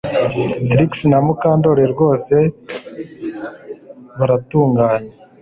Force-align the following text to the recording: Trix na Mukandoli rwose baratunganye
Trix 0.69 0.91
na 1.11 1.17
Mukandoli 1.25 1.83
rwose 1.93 2.35
baratunganye 4.17 5.13